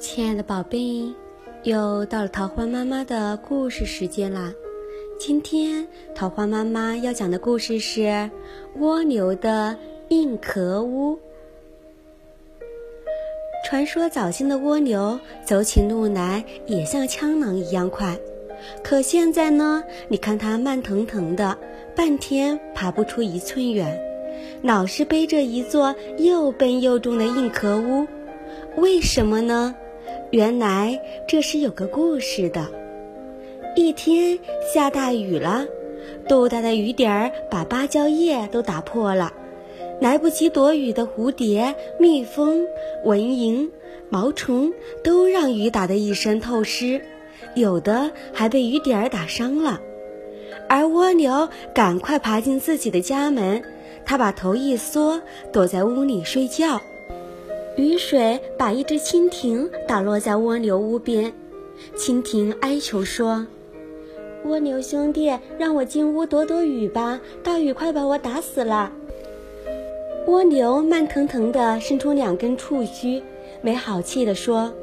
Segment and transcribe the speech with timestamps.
[0.00, 1.12] 亲爱的宝贝，
[1.62, 4.50] 又到了桃花妈妈的故事时间啦！
[5.18, 8.00] 今天桃花妈妈要讲的故事是
[8.78, 9.76] 《蜗牛的
[10.08, 11.14] 硬壳屋》。
[13.68, 18.18] 传说早先的蜗牛走起路来也像枪狼一样快，
[18.82, 21.58] 可现在呢，你看它慢腾腾的，
[21.94, 24.00] 半天爬不出一寸远，
[24.62, 28.06] 老是背着一座又笨又重的硬壳屋，
[28.78, 29.76] 为什么呢？
[30.30, 32.68] 原来这是有个故事的。
[33.76, 34.38] 一天
[34.72, 35.66] 下大雨了，
[36.28, 39.32] 豆大的雨点儿把芭蕉叶都打破了。
[40.00, 42.66] 来不及躲雨的蝴蝶、蜜蜂、
[43.04, 43.68] 蚊蝇、
[44.08, 44.72] 毛虫
[45.04, 47.02] 都让雨打得一身透湿，
[47.54, 49.80] 有的还被雨点儿打伤了。
[50.68, 53.62] 而蜗牛赶快爬进自己的家门，
[54.06, 55.20] 它把头一缩，
[55.52, 56.80] 躲在屋里睡觉。
[57.80, 61.32] 雨水把一只蜻蜓打落在蜗牛屋边，
[61.96, 63.46] 蜻蜓哀求说
[64.44, 68.92] ：“蜗牛兄弟，让我进屋躲躲雨吧，大雨快把我打死了。”
[70.28, 73.22] 蜗牛慢腾腾地伸出两根触须，
[73.62, 74.74] 没好气地说：“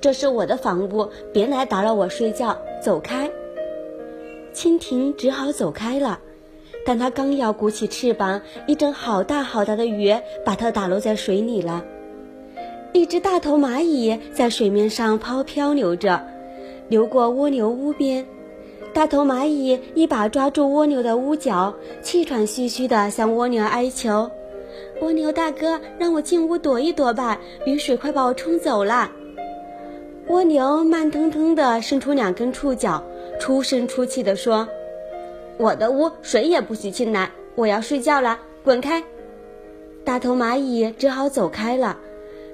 [0.00, 3.30] 这是我的房屋，别来打扰我睡觉，走开。”
[4.54, 6.20] 蜻蜓只好走开了，
[6.86, 11.84] 但它刚要鼓起翅膀，一阵好大好大的雨把它打落在水里了。
[12.92, 16.20] 一只大头蚂蚁在水面上抛漂流着，
[16.88, 18.26] 流过蜗牛屋边。
[18.92, 24.28] 大头蚂蚁一把抓住蜗牛的屋角，气喘吁吁地向蜗牛哀求
[25.00, 29.08] ：“蜗牛大哥，让我进屋躲一躲吧，雨水快把我冲走了。”
[30.26, 33.02] 蜗牛慢腾腾地伸出两根触角，
[33.38, 34.66] 出声出气地说
[35.58, 39.00] ：“我的屋谁也不许进来，我要睡觉了，滚开！”
[40.04, 41.96] 大头蚂蚁只好走开了。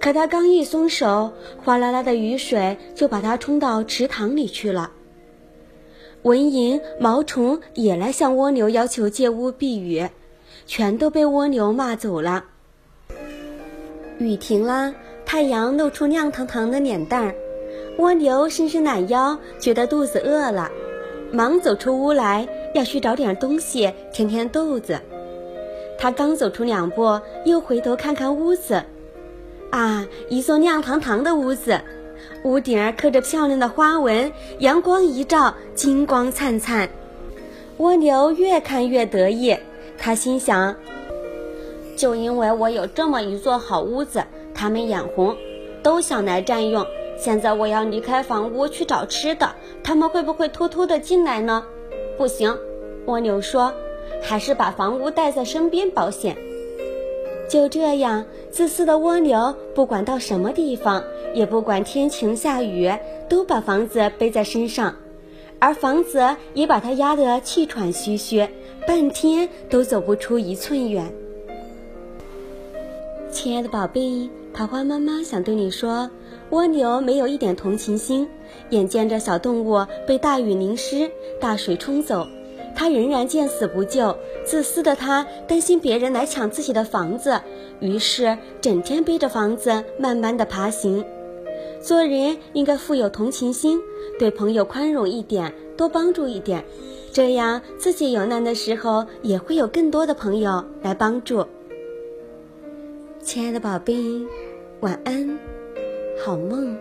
[0.00, 1.30] 可他刚一松手，
[1.62, 4.90] 哗啦啦的雨水就把它冲到池塘里去了。
[6.22, 10.08] 蚊蝇、毛虫也来向蜗牛要求借屋避雨，
[10.66, 12.44] 全都被蜗牛骂走了。
[14.18, 14.94] 雨停了，
[15.26, 17.34] 太阳露出亮堂堂的脸蛋儿，
[17.98, 20.70] 蜗牛伸伸懒腰，觉得肚子饿了，
[21.30, 24.98] 忙走出屋来，要去找点东西填填肚子。
[25.98, 28.82] 他刚走出两步，又回头看看屋子。
[29.70, 31.80] 啊，一座亮堂堂的屋子，
[32.42, 36.88] 屋顶刻着漂亮的花纹，阳光一照，金光灿灿。
[37.78, 39.56] 蜗牛越看越得意，
[39.96, 40.74] 他心想：
[41.96, 45.36] 就因为我有这么一座好屋子，他们眼红，
[45.82, 46.84] 都想来占用。
[47.16, 49.54] 现在我要离开房屋去找吃的，
[49.84, 51.64] 他们会不会偷偷的进来呢？
[52.18, 52.58] 不行，
[53.06, 53.72] 蜗牛说，
[54.20, 56.36] 还是把房屋带在身边保险。
[57.50, 61.02] 就这样，自私的蜗牛不管到什么地方，
[61.34, 62.88] 也不管天晴下雨，
[63.28, 64.94] 都把房子背在身上，
[65.58, 68.46] 而房子也把它压得气喘吁吁，
[68.86, 71.12] 半天都走不出一寸远。
[73.32, 76.08] 亲爱的宝贝，桃花妈妈想对你说，
[76.50, 78.28] 蜗牛没有一点同情心，
[78.68, 81.10] 眼见着小动物被大雨淋湿、
[81.40, 82.28] 大水冲走。
[82.80, 87.38] 他仍然见死不救，自私的他担心别人来抢自己的房子，
[87.78, 91.04] 于是整天背着房子慢慢的爬行。
[91.82, 93.78] 做人应该富有同情心，
[94.18, 96.64] 对朋友宽容一点，多帮助一点，
[97.12, 101.46] 这样自己有难的时候也会有更多的朋友来帮助。
[103.20, 103.94] 亲爱的宝贝，
[104.80, 105.38] 晚安，
[106.24, 106.74] 好梦。